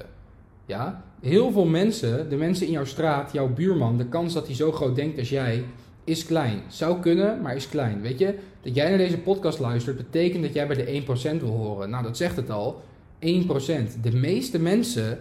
Ja? 0.67 1.05
Heel 1.21 1.53
veel 1.53 1.65
mensen, 1.65 2.29
de 2.29 2.37
mensen 2.37 2.67
in 2.67 2.73
jouw 2.73 2.85
straat, 2.85 3.33
jouw 3.33 3.49
buurman, 3.49 3.99
de 3.99 4.07
kans 4.07 4.33
dat 4.33 4.47
hij 4.47 4.55
zo 4.55 4.73
groot 4.73 4.97
denkt 4.97 5.19
als 5.19 5.29
jij, 5.29 5.65
is 6.05 6.25
klein. 6.25 6.63
Zou 6.69 7.01
kunnen, 7.01 7.41
maar 7.43 7.57
is 7.57 7.69
klein. 7.69 8.01
Weet 8.01 8.19
je, 8.19 8.35
dat 8.63 8.75
jij 8.75 8.89
naar 8.89 8.99
deze 8.99 9.19
podcast 9.19 9.59
luistert, 9.59 9.97
betekent 9.97 10.43
dat 10.43 10.53
jij 10.53 10.67
bij 10.67 10.77
de 10.77 11.03
1% 11.37 11.41
wil 11.41 11.51
horen. 11.51 11.91
Nou, 11.91 12.03
dat 12.03 12.17
zegt 12.17 12.37
het 12.37 12.51
al. 12.51 12.83
1%. 13.21 14.01
De 14.03 14.13
meeste 14.13 14.59
mensen 14.59 15.19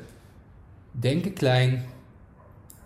denken 1.00 1.34
klein, 1.34 1.86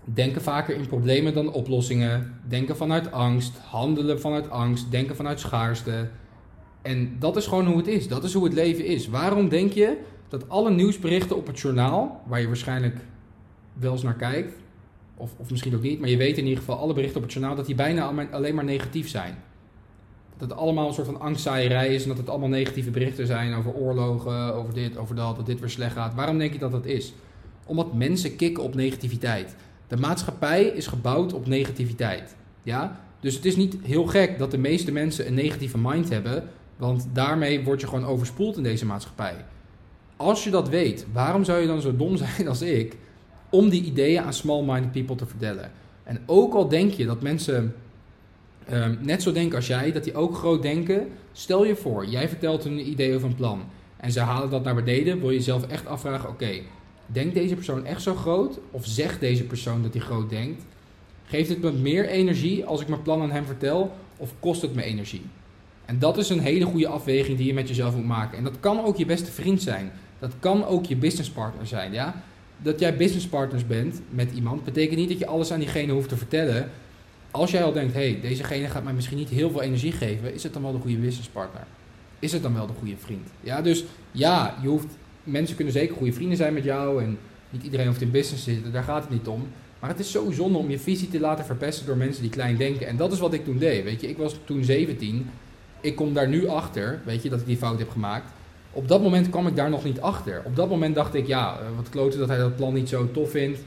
denken 0.04 0.42
vaker 0.42 0.76
in 0.76 0.88
problemen 0.88 1.34
dan 1.34 1.52
oplossingen, 1.52 2.40
denken 2.48 2.78
vanuit 2.78 3.12
angst, 3.12 3.58
handelen 3.58 4.22
vanuit 4.22 4.50
angst, 4.50 4.92
denken 4.92 5.16
vanuit 5.16 5.40
schaarste. 5.40 6.10
En 6.82 7.16
dat 7.20 7.36
is 7.36 7.48
gewoon 7.48 7.66
hoe 7.66 7.78
het 7.78 7.88
is. 7.88 8.08
Dat 8.08 8.24
is 8.24 8.34
hoe 8.34 8.44
het 8.44 8.54
leven 8.54 8.86
is. 8.86 9.08
Waarom 9.08 9.50
denk 9.50 9.72
je 9.72 9.98
dat 10.28 10.50
alle 10.50 10.72
nieuwsberichten 10.72 11.36
op 11.36 11.48
het 11.48 11.60
journaal, 11.60 12.22
waar 12.28 12.40
je 12.40 12.48
waarschijnlijk 12.48 12.98
wel 13.74 13.92
eens 13.92 14.04
naar 14.04 14.16
kijkt, 14.16 14.54
of, 15.16 15.32
of 15.38 15.50
misschien 15.50 15.76
ook 15.76 15.82
niet, 15.82 16.00
maar 16.00 16.10
je 16.10 16.18
weet 16.18 16.38
in 16.38 16.44
ieder 16.44 16.60
geval 16.60 16.78
alle 16.78 16.94
berichten 16.94 17.18
op 17.18 17.24
het 17.24 17.34
journaal, 17.34 17.56
dat 17.56 17.66
die 17.66 17.76
bijna 17.76 18.28
alleen 18.32 18.56
maar 18.56 18.64
negatief 18.64 19.10
zijn. 19.10 19.38
Dat 20.38 20.50
het 20.50 20.60
allemaal 20.60 20.88
een 20.88 20.94
soort 20.94 21.08
van 21.08 21.20
angstzaaierij 21.20 21.94
is 21.94 22.02
en 22.02 22.08
dat 22.08 22.18
het 22.18 22.30
allemaal 22.30 22.50
negatieve 22.50 22.90
berichten 22.90 23.28
zijn 23.28 23.54
over 23.54 23.74
oorlogen, 23.74 24.54
over 24.54 24.74
dit, 24.74 24.98
over 24.98 25.16
dat, 25.16 25.36
dat 25.36 25.46
dit 25.46 25.60
weer 25.60 25.70
slecht 25.70 25.94
gaat. 25.94 26.14
Waarom 26.14 26.38
denk 26.38 26.54
je 26.54 26.60
dat 26.60 26.72
dat 26.72 26.86
is? 26.86 27.14
Omdat 27.68 27.94
mensen 27.94 28.36
kicken 28.36 28.64
op 28.64 28.76
negativiteit. 28.76 29.56
De 29.88 29.98
maatschappij 29.98 30.64
is 30.64 30.88
gebouwd 30.88 31.34
op 31.34 31.48
negativiteit. 31.48 32.36
Ja? 32.64 33.00
Dus 33.20 33.36
het 33.36 33.46
is 33.46 33.56
niet 33.56 33.78
heel 33.84 34.06
gek 34.06 34.38
dat 34.38 34.52
de 34.52 34.58
meeste 34.58 34.92
mensen 34.92 35.28
een 35.28 35.34
negatieve 35.34 35.78
mind 35.78 36.10
hebben, 36.10 36.44
want 36.78 37.08
daarmee 37.14 37.64
word 37.64 37.82
je 37.82 37.88
gewoon 37.88 38.06
overspoeld 38.06 38.58
in 38.58 38.64
deze 38.64 38.86
maatschappij. 38.86 39.36
Als 40.16 40.44
je 40.44 40.50
dat 40.50 40.70
weet, 40.70 41.06
waarom 41.14 41.44
zou 41.44 41.62
je 41.62 41.68
dan 41.68 41.82
zo 41.82 41.96
dom 41.96 42.18
zijn 42.38 42.48
als 42.48 42.62
ik 42.62 42.98
om 43.50 43.70
die 43.70 43.84
ideeën 43.84 44.24
aan 44.24 44.34
small-minded 44.34 44.92
people 44.92 45.16
te 45.16 45.26
vertellen? 45.26 45.72
En 46.04 46.20
ook 46.26 46.54
al 46.54 46.68
denk 46.68 46.92
je 46.92 47.06
dat 47.06 47.22
mensen 47.22 47.76
um, 48.72 48.98
net 49.02 49.22
zo 49.22 49.32
denken 49.32 49.56
als 49.56 49.68
jij, 49.68 49.92
dat 49.92 50.04
die 50.04 50.16
ook 50.16 50.36
groot 50.36 50.62
denken, 50.62 51.08
stel 51.32 51.66
je 51.66 51.76
voor, 51.76 52.06
jij 52.06 52.30
vertelt 52.30 52.64
hun 52.64 52.74
een 52.74 52.90
idee 52.90 53.16
of 53.16 53.24
een 53.24 53.36
plan 53.36 53.64
en 53.98 54.12
ze 54.12 54.20
halen 54.20 54.50
dat 54.50 54.64
naar 54.64 54.76
beneden, 54.76 55.20
wil 55.20 55.30
je 55.30 55.38
jezelf 55.38 55.68
echt 55.68 55.88
afvragen: 55.88 56.30
oké, 56.30 56.62
denkt 57.08 57.34
deze 57.34 57.56
persoon 57.56 57.86
echt 57.86 58.02
zo 58.02 58.16
groot? 58.16 58.60
Of 58.72 58.86
zegt 58.86 59.20
deze 59.20 59.44
persoon 59.44 59.84
dat 59.84 59.94
hij 59.94 60.02
groot 60.02 60.30
denkt? 60.30 60.64
Geeft 61.26 61.50
het 61.50 61.62
me 61.62 61.72
meer 61.72 62.08
energie 62.08 62.66
als 62.66 62.82
ik 62.82 62.88
mijn 62.88 63.02
plan 63.02 63.22
aan 63.22 63.32
hem 63.32 63.46
vertel? 63.46 63.96
Of 64.18 64.34
kost 64.40 64.62
het 64.62 64.76
me 64.76 64.84
energie? 64.84 65.26
En 65.86 66.00
dat 66.00 66.18
is 66.18 66.30
een 66.30 66.40
hele 66.40 66.66
goede 66.66 66.88
afweging 66.88 67.38
die 67.38 67.48
je 67.48 67.54
met 67.54 67.68
jezelf 67.68 67.96
moet 67.96 68.06
maken. 68.06 68.38
En 68.38 68.44
dat 68.44 68.60
kan 68.60 68.84
ook 68.84 68.98
je 68.98 69.06
beste 69.06 69.32
vriend 69.32 69.62
zijn. 69.62 69.92
Dat 70.20 70.34
kan 70.40 70.66
ook 70.66 70.86
je 70.86 70.96
businesspartner 70.96 71.68
zijn. 71.68 71.94
Ja? 71.94 72.24
Dat 72.58 72.80
jij 72.80 72.98
businesspartners 72.98 73.68
bent 73.68 74.02
met 74.10 74.32
iemand, 74.32 74.64
betekent 74.64 75.00
niet 75.00 75.10
dat 75.10 75.20
je 75.20 75.28
alles 75.28 75.52
aan 75.52 75.60
diegene 75.60 75.92
hoeft 75.92 76.10
te 76.10 76.18
vertellen. 76.18 76.70
als 77.32 77.52
jij 77.52 77.64
al 77.64 77.72
denkt, 77.72 77.94
hey, 77.94 78.20
dezegene 78.22 78.68
gaat 78.68 78.84
mij 78.84 78.94
misschien 78.94 79.18
niet 79.18 79.30
heel 79.30 79.50
veel 79.50 79.62
energie 79.62 79.92
geven, 79.92 80.34
is 80.34 80.44
het 80.44 80.54
dan 80.54 80.62
wel 80.62 80.72
de 80.72 80.80
goede 80.80 80.98
businesspartner? 80.98 81.64
Is 82.20 82.32
het 82.32 82.42
dan 82.42 82.54
wel 82.54 82.68
de 82.68 82.74
goede 82.80 82.98
vriend? 82.98 83.30
Ja, 83.42 83.62
dus 83.62 83.84
ja, 84.12 84.58
je 84.62 84.68
hoeft, 84.68 84.98
mensen 85.28 85.56
kunnen 85.56 85.74
zeker 85.74 85.96
goede 85.96 86.14
vrienden 86.14 86.38
zijn 86.38 86.54
met 86.54 86.64
jou 86.64 87.04
en 87.04 87.18
niet 87.50 87.64
iedereen 87.64 87.88
hoeft 87.88 88.02
in 88.02 88.12
business 88.12 88.44
te 88.44 88.52
zitten, 88.52 88.72
daar 88.72 88.84
gaat 88.84 89.02
het 89.02 89.12
niet 89.12 89.28
om. 89.28 89.48
Maar 89.80 89.90
het 89.90 90.00
is 90.00 90.12
zo 90.12 90.32
zonde 90.32 90.58
om 90.58 90.70
je 90.70 90.80
visie 90.80 91.10
te 91.10 91.20
laten 91.20 91.46
verpesten 91.46 91.86
door 91.86 91.98
mensen 91.98 92.22
die 92.22 92.32
klein 92.32 92.58
denken. 92.58 92.88
En 92.88 92.98
dat 92.98 93.12
is 93.12 93.20
wat 93.20 93.34
ik 93.34 93.44
toen 93.44 93.58
deed. 93.58 93.84
Weet 93.84 94.02
je, 94.02 94.10
ik 94.10 94.18
was 94.18 94.36
toen 94.46 94.64
17. 94.64 95.30
Ik 95.82 95.96
kom 95.96 96.14
daar 96.14 96.28
nu 96.28 96.48
achter, 96.48 97.02
weet 97.06 97.24
je, 97.24 97.30
dat 97.30 97.40
ik 97.40 97.46
die 97.46 97.58
fout 97.58 97.80
heb 97.80 97.90
gemaakt. 97.90 98.32
Op 98.72 98.88
dat 98.88 99.02
moment 99.02 99.30
kwam 99.30 99.48
ik 99.48 99.56
daar 99.56 99.70
nog 99.70 99.84
niet 99.84 100.02
achter. 100.02 100.42
Op 100.46 100.56
dat 100.56 100.70
moment 100.70 100.96
dacht 100.96 101.14
ik, 101.14 101.28
ja, 101.28 101.60
eh, 101.60 101.66
wat 101.76 101.90
kloten 101.90 102.20
dat 102.20 102.28
hij 102.28 102.38
dat 102.38 102.56
plan 102.56 102.74
niet 102.74 102.90
zo 102.90 103.12
tof 103.12 103.32
vindt. 103.32 103.60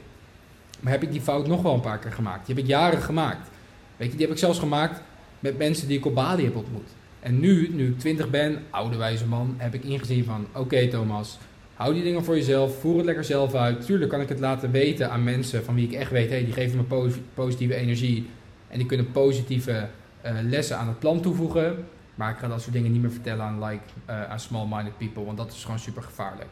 Maar 0.80 0.92
heb 0.92 1.02
ik 1.02 1.12
die 1.12 1.20
fout 1.20 1.46
nog 1.46 1.62
wel 1.62 1.74
een 1.74 1.80
paar 1.80 1.98
keer 1.98 2.12
gemaakt. 2.12 2.46
Die 2.46 2.54
heb 2.54 2.64
ik 2.64 2.70
jaren 2.70 3.02
gemaakt. 3.02 3.48
Weet 3.96 4.10
je, 4.10 4.16
die 4.16 4.26
heb 4.26 4.34
ik 4.34 4.40
zelfs 4.40 4.58
gemaakt 4.58 5.02
met 5.40 5.58
mensen 5.58 5.88
die 5.88 5.98
ik 5.98 6.06
op 6.06 6.14
Bali 6.14 6.44
heb 6.44 6.56
ontmoet. 6.56 6.88
En 7.20 7.40
nu, 7.40 7.70
nu 7.72 7.88
ik 7.88 7.98
20 7.98 8.30
ben, 8.30 8.62
oude 8.70 8.96
wijze 8.96 9.26
man, 9.26 9.54
heb 9.56 9.74
ik 9.74 9.84
ingezien 9.84 10.24
van, 10.24 10.46
oké 10.54 10.88
Thomas, 10.88 11.38
hou 11.80 11.94
die 11.94 12.02
dingen 12.02 12.24
voor 12.24 12.36
jezelf, 12.36 12.80
voer 12.80 12.96
het 12.96 13.04
lekker 13.04 13.24
zelf 13.24 13.54
uit. 13.54 13.84
Tuurlijk 13.84 14.10
kan 14.10 14.20
ik 14.20 14.28
het 14.28 14.40
laten 14.40 14.70
weten 14.70 15.10
aan 15.10 15.24
mensen 15.24 15.64
van 15.64 15.74
wie 15.74 15.86
ik 15.86 15.92
echt 15.92 16.10
weet, 16.10 16.30
die 16.30 16.52
geven 16.52 16.86
me 16.88 17.12
positieve 17.34 17.74
energie 17.74 18.28
en 18.68 18.78
die 18.78 18.86
kunnen 18.86 19.10
positieve 19.10 19.88
uh, 20.26 20.32
lessen 20.42 20.78
aan 20.78 20.88
het 20.88 20.98
plan 20.98 21.20
toevoegen. 21.20 21.84
Maar 22.14 22.30
ik 22.30 22.36
ga 22.38 22.48
dat 22.48 22.60
soort 22.60 22.72
dingen 22.72 22.92
niet 22.92 23.00
meer 23.00 23.10
vertellen 23.10 23.44
aan, 23.44 23.64
like, 23.64 23.82
uh, 24.10 24.30
aan 24.30 24.40
small-minded 24.40 24.98
people, 24.98 25.24
want 25.24 25.36
dat 25.36 25.52
is 25.52 25.64
gewoon 25.64 25.78
super 25.78 26.02
gevaarlijk. 26.02 26.48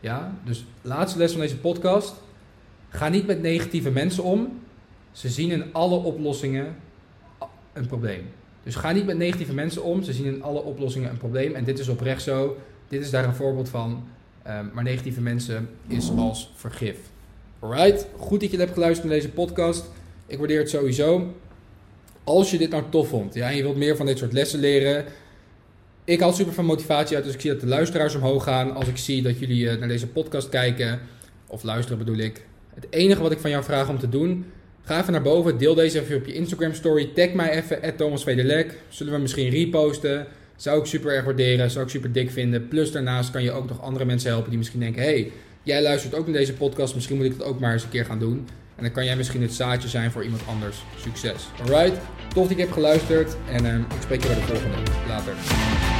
Ja, 0.00 0.32
dus 0.44 0.64
laatste 0.82 1.18
les 1.18 1.32
van 1.32 1.40
deze 1.40 1.58
podcast. 1.58 2.14
Ga 2.88 3.08
niet 3.08 3.26
met 3.26 3.42
negatieve 3.42 3.90
mensen 3.90 4.22
om. 4.22 4.60
Ze 5.12 5.28
zien 5.28 5.50
in 5.50 5.64
alle 5.72 5.96
oplossingen 5.96 6.76
een 7.72 7.86
probleem. 7.86 8.22
Dus 8.62 8.74
ga 8.74 8.92
niet 8.92 9.06
met 9.06 9.18
negatieve 9.18 9.54
mensen 9.54 9.82
om. 9.82 10.02
Ze 10.02 10.12
zien 10.12 10.26
in 10.26 10.42
alle 10.42 10.62
oplossingen 10.62 11.10
een 11.10 11.18
probleem. 11.18 11.54
En 11.54 11.64
dit 11.64 11.78
is 11.78 11.88
oprecht 11.88 12.22
zo. 12.22 12.56
Dit 12.88 13.02
is 13.02 13.10
daar 13.10 13.24
een 13.24 13.34
voorbeeld 13.34 13.68
van. 13.68 14.04
Um, 14.48 14.70
maar 14.72 14.84
negatieve 14.84 15.20
mensen 15.20 15.68
is 15.86 16.10
als 16.16 16.52
vergif. 16.54 16.96
Alright, 17.58 18.06
goed 18.16 18.40
dat 18.40 18.50
je 18.50 18.56
hebt 18.56 18.72
geluisterd 18.72 19.08
naar 19.08 19.16
deze 19.16 19.30
podcast. 19.30 19.84
Ik 20.26 20.38
waardeer 20.38 20.58
het 20.58 20.70
sowieso. 20.70 21.34
Als 22.24 22.50
je 22.50 22.58
dit 22.58 22.70
nou 22.70 22.82
tof 22.90 23.08
vond 23.08 23.34
ja, 23.34 23.50
en 23.50 23.56
je 23.56 23.62
wilt 23.62 23.76
meer 23.76 23.96
van 23.96 24.06
dit 24.06 24.18
soort 24.18 24.32
lessen 24.32 24.60
leren. 24.60 25.04
Ik 26.04 26.20
haal 26.20 26.32
super 26.32 26.52
veel 26.52 26.64
motivatie 26.64 27.16
uit, 27.16 27.24
dus 27.24 27.34
ik 27.34 27.40
zie 27.40 27.50
dat 27.50 27.60
de 27.60 27.66
luisteraars 27.66 28.14
omhoog 28.14 28.44
gaan. 28.44 28.74
Als 28.74 28.88
ik 28.88 28.96
zie 28.96 29.22
dat 29.22 29.38
jullie 29.38 29.64
uh, 29.64 29.78
naar 29.78 29.88
deze 29.88 30.06
podcast 30.06 30.48
kijken, 30.48 31.00
of 31.46 31.62
luisteren 31.62 31.98
bedoel 31.98 32.18
ik. 32.18 32.44
Het 32.74 32.86
enige 32.90 33.22
wat 33.22 33.32
ik 33.32 33.38
van 33.38 33.50
jou 33.50 33.64
vraag 33.64 33.88
om 33.88 33.98
te 33.98 34.08
doen, 34.08 34.44
ga 34.82 35.00
even 35.00 35.12
naar 35.12 35.22
boven, 35.22 35.58
deel 35.58 35.74
deze 35.74 36.00
even 36.00 36.16
op 36.16 36.26
je 36.26 36.32
Instagram 36.32 36.74
story, 36.74 37.10
tag 37.14 37.32
mij 37.32 37.50
even, 37.50 37.96
Thomas. 37.96 38.24
Zullen 38.88 39.12
we 39.12 39.18
misschien 39.18 39.48
reposten? 39.48 40.26
Zou 40.56 40.80
ik 40.80 40.86
super 40.86 41.14
erg 41.14 41.24
waarderen, 41.24 41.70
zou 41.70 41.84
ik 41.84 41.90
super 41.90 42.12
dik 42.12 42.30
vinden. 42.30 42.68
Plus 42.68 42.92
daarnaast 42.92 43.30
kan 43.30 43.42
je 43.42 43.52
ook 43.52 43.68
nog 43.68 43.82
andere 43.82 44.04
mensen 44.04 44.30
helpen 44.30 44.48
die 44.48 44.58
misschien 44.58 44.80
denken, 44.80 45.02
hey, 45.02 45.32
jij 45.62 45.82
luistert 45.82 46.14
ook 46.14 46.26
naar 46.26 46.36
deze 46.36 46.52
podcast, 46.52 46.94
misschien 46.94 47.16
moet 47.16 47.26
ik 47.26 47.38
dat 47.38 47.46
ook 47.46 47.60
maar 47.60 47.72
eens 47.72 47.82
een 47.82 47.88
keer 47.88 48.04
gaan 48.04 48.18
doen. 48.18 48.48
En 48.76 48.82
dan 48.82 48.92
kan 48.92 49.04
jij 49.04 49.16
misschien 49.16 49.42
het 49.42 49.52
zaadje 49.52 49.88
zijn 49.88 50.10
voor 50.10 50.24
iemand 50.24 50.42
anders. 50.46 50.76
Succes. 51.00 51.48
Alright, 51.60 52.00
tof 52.34 52.48
dat 52.48 52.56
je 52.56 52.62
hebt 52.62 52.74
geluisterd 52.74 53.36
en 53.52 53.64
uh, 53.64 53.74
ik 53.74 54.02
spreek 54.02 54.22
je 54.22 54.26
bij 54.26 54.36
de 54.36 54.42
volgende. 54.42 54.76
Later. 55.08 55.95